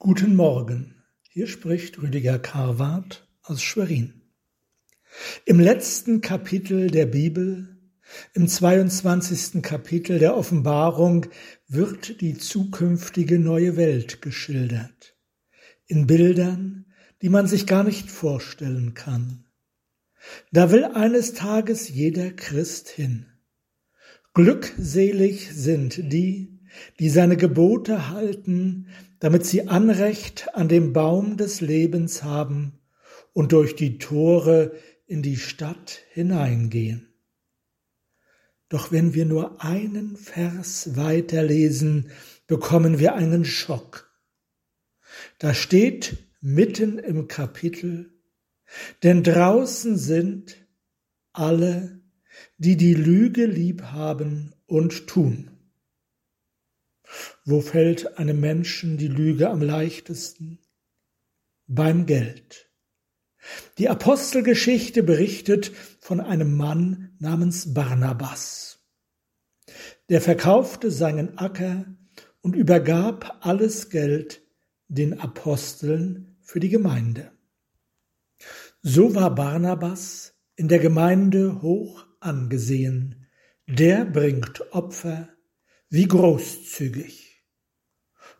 [0.00, 0.94] Guten Morgen,
[1.28, 4.22] hier spricht Rüdiger Karwart aus Schwerin.
[5.44, 7.76] Im letzten Kapitel der Bibel,
[8.32, 9.60] im 22.
[9.60, 11.26] Kapitel der Offenbarung,
[11.66, 15.16] wird die zukünftige neue Welt geschildert.
[15.88, 16.86] In Bildern,
[17.20, 19.46] die man sich gar nicht vorstellen kann.
[20.52, 23.26] Da will eines Tages jeder Christ hin.
[24.32, 26.57] Glückselig sind die,
[26.98, 28.88] die seine Gebote halten,
[29.20, 32.78] damit sie Anrecht an dem Baum des Lebens haben
[33.32, 34.72] und durch die Tore
[35.06, 37.08] in die Stadt hineingehen.
[38.68, 42.10] Doch wenn wir nur einen Vers weiterlesen,
[42.46, 44.10] bekommen wir einen Schock.
[45.38, 48.12] Da steht mitten im Kapitel,
[49.02, 50.56] denn draußen sind
[51.32, 52.00] alle,
[52.58, 55.57] die die Lüge lieb haben und tun.
[57.44, 60.58] Wo fällt einem Menschen die Lüge am leichtesten?
[61.66, 62.70] Beim Geld.
[63.78, 68.80] Die Apostelgeschichte berichtet von einem Mann namens Barnabas.
[70.08, 71.84] Der verkaufte seinen Acker
[72.40, 74.42] und übergab alles Geld
[74.88, 77.32] den Aposteln für die Gemeinde.
[78.82, 83.26] So war Barnabas in der Gemeinde hoch angesehen.
[83.66, 85.28] Der bringt Opfer
[85.90, 87.27] wie großzügig.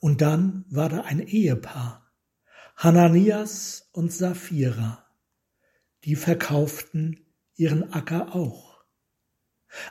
[0.00, 2.10] Und dann war da ein Ehepaar,
[2.76, 5.06] Hananias und Sapphira,
[6.04, 8.84] die verkauften ihren Acker auch.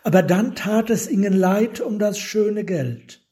[0.03, 3.27] Aber dann tat es ihnen leid um das schöne Geld.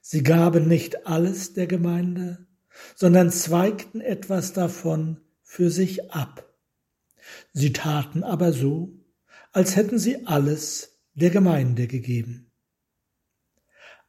[0.00, 2.46] Sie gaben nicht alles der Gemeinde,
[2.94, 6.52] sondern zweigten etwas davon für sich ab.
[7.52, 9.00] Sie taten aber so,
[9.52, 12.45] als hätten sie alles der Gemeinde gegeben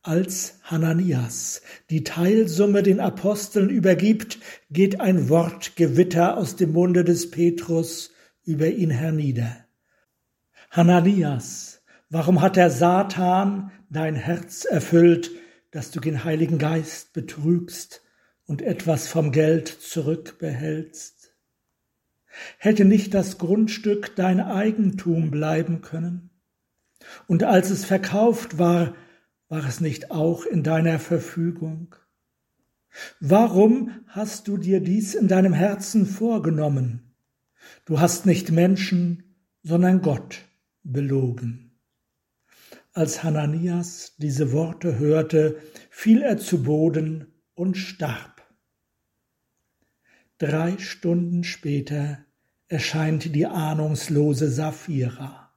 [0.02, 4.39] als Hananias die Teilsumme den Aposteln übergibt,
[4.70, 8.12] geht ein Wortgewitter aus dem Munde des Petrus
[8.44, 9.66] über ihn hernieder.
[10.72, 15.32] Hananias, warum hat der Satan dein Herz erfüllt,
[15.71, 18.02] dass du den Heiligen Geist betrügst
[18.45, 21.33] und etwas vom Geld zurückbehältst?
[22.58, 26.30] Hätte nicht das Grundstück dein Eigentum bleiben können?
[27.27, 28.95] Und als es verkauft war,
[29.49, 31.95] war es nicht auch in deiner Verfügung?
[33.19, 37.15] Warum hast du dir dies in deinem Herzen vorgenommen?
[37.85, 39.23] Du hast nicht Menschen,
[39.63, 40.45] sondern Gott
[40.83, 41.71] belogen.
[42.93, 48.41] Als Hananias diese Worte hörte, fiel er zu Boden und starb.
[50.39, 52.25] Drei Stunden später
[52.67, 55.53] erscheint die ahnungslose Sapphira.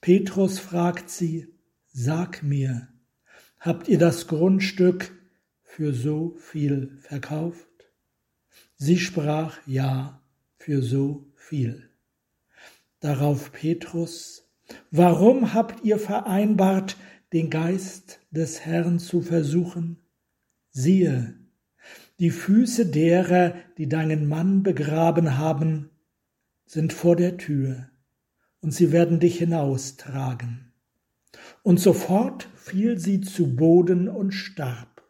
[0.00, 1.48] Petrus fragt sie,
[1.94, 2.88] Sag mir,
[3.60, 5.12] habt ihr das Grundstück
[5.62, 7.68] für so viel verkauft?
[8.76, 10.22] Sie sprach ja,
[10.56, 11.90] für so viel.
[13.00, 14.48] Darauf Petrus,
[14.90, 16.96] warum habt ihr vereinbart,
[17.34, 19.98] den Geist des Herrn zu versuchen?
[20.70, 21.34] Siehe,
[22.18, 25.90] die Füße derer, die deinen Mann begraben haben,
[26.64, 27.90] sind vor der Tür,
[28.62, 30.71] und sie werden dich hinaustragen
[31.62, 35.02] und sofort fiel sie zu Boden und starb.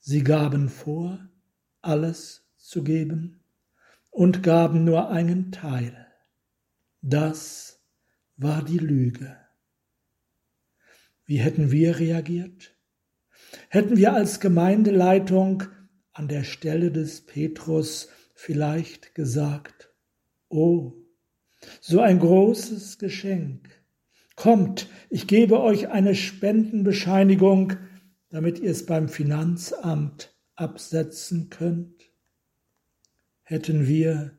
[0.00, 1.28] Sie gaben vor,
[1.82, 3.40] alles zu geben
[4.10, 6.06] und gaben nur einen Teil.
[7.02, 7.82] Das
[8.36, 9.36] war die Lüge.
[11.24, 12.74] Wie hätten wir reagiert?
[13.68, 15.64] Hätten wir als Gemeindeleitung
[16.12, 19.92] an der Stelle des Petrus vielleicht gesagt,
[20.48, 20.92] oh,
[21.80, 23.79] so ein großes Geschenk,
[24.40, 27.74] Kommt, ich gebe euch eine Spendenbescheinigung,
[28.30, 32.10] damit ihr es beim Finanzamt absetzen könnt.
[33.42, 34.38] Hätten wir,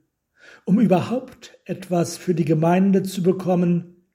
[0.66, 4.08] um überhaupt etwas für die Gemeinde zu bekommen,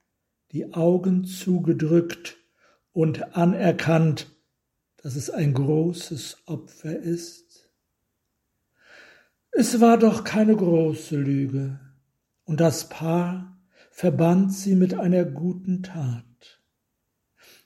[0.51, 2.35] die Augen zugedrückt
[2.91, 4.27] und anerkannt,
[4.97, 7.71] dass es ein großes Opfer ist?
[9.51, 11.79] Es war doch keine große Lüge,
[12.43, 13.56] und das Paar
[13.97, 16.61] verband sie mit einer guten Tat.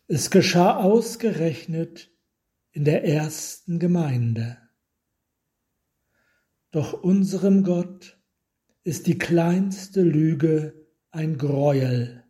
[0.07, 2.09] Es geschah ausgerechnet
[2.71, 4.57] in der ersten Gemeinde.
[6.71, 8.17] Doch unserem Gott
[8.85, 12.23] ist die kleinste Lüge ein Greuel,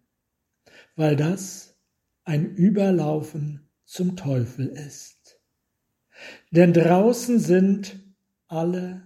[0.95, 1.77] weil das
[2.24, 5.39] ein Überlaufen zum Teufel ist.
[6.50, 8.04] Denn draußen sind
[8.47, 9.04] alle,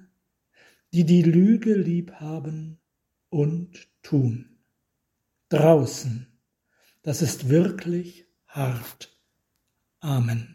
[0.94, 2.80] die die Lüge lieb haben
[3.30, 4.54] und tun
[5.59, 6.27] draußen.
[7.03, 9.17] Das ist wirklich hart.
[9.99, 10.54] Amen.